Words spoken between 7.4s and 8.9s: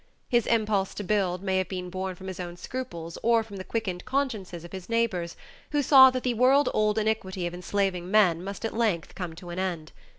of enslaving men must at